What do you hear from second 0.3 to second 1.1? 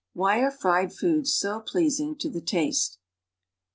Why are fried